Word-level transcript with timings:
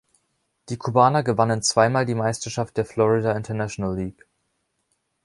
Die 0.69 0.77
Kubaner 0.79 1.21
gewannen 1.21 1.61
zweimal 1.61 2.07
die 2.07 2.15
Meisterschaft 2.15 2.75
der 2.75 2.85
Florida 2.87 3.33
International 3.33 3.95
League. 3.95 4.27